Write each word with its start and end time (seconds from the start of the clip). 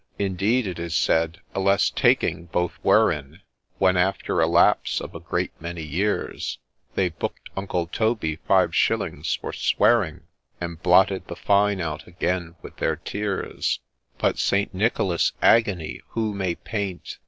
Indeed, 0.17 0.65
it 0.65 0.79
is 0.79 0.95
said, 0.95 1.41
a 1.53 1.59
less 1.59 1.91
taking 1.91 2.45
both 2.47 2.73
were 2.81 3.11
in 3.11 3.41
When, 3.77 3.97
after 3.97 4.41
a 4.41 4.47
lapse 4.47 4.99
of 4.99 5.13
a 5.13 5.19
great 5.19 5.51
many 5.61 5.83
years 5.83 6.57
They 6.95 7.09
book'd 7.09 7.51
Uncle 7.55 7.85
Toby 7.85 8.37
five 8.47 8.73
shillings 8.75 9.35
for 9.35 9.53
swearing, 9.53 10.21
And 10.59 10.81
blotted 10.81 11.27
the 11.27 11.35
fine 11.35 11.79
out 11.81 12.07
again 12.07 12.55
with 12.63 12.77
their 12.77 12.95
tears 12.95 13.79
1 14.17 14.17
But 14.17 14.39
St. 14.39 14.73
Nicholas' 14.73 15.33
agony 15.43 16.01
who 16.07 16.33
may 16.33 16.55
paint 16.55 17.19